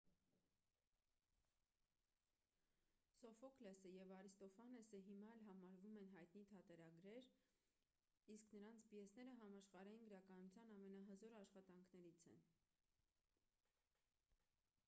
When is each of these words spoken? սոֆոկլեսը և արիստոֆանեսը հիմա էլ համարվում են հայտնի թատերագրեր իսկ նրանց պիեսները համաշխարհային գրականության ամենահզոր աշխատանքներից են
սոֆոկլեսը 3.17 3.91
և 3.95 4.13
արիստոֆանեսը 4.19 5.01
հիմա 5.09 5.33
էլ 5.35 5.43
համարվում 5.51 5.99
են 6.05 6.09
հայտնի 6.15 6.43
թատերագրեր 6.53 7.29
իսկ 8.39 8.55
նրանց 8.59 8.89
պիեսները 8.95 9.35
համաշխարհային 9.45 10.11
գրականության 10.13 10.75
ամենահզոր 10.79 11.37
աշխատանքներից 11.43 12.25
են 12.35 12.43